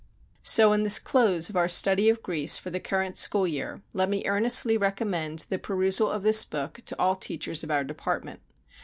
So 0.41 0.73
in 0.73 0.81
this 0.81 0.97
close 0.97 1.47
of 1.47 1.55
our 1.55 1.67
study 1.67 2.09
of 2.09 2.23
Greece 2.23 2.57
for 2.57 2.71
the 2.71 2.79
current 2.79 3.17
school 3.19 3.47
year, 3.47 3.83
let 3.93 4.09
me 4.09 4.25
earnestly 4.25 4.75
recommend 4.75 5.45
the 5.51 5.59
perusal 5.59 6.09
of 6.09 6.23
this 6.23 6.43
book 6.43 6.79
to 6.85 6.97
all 6.97 7.15
teachers 7.15 7.63
of 7.63 7.69
our 7.69 7.83
department. 7.83 8.39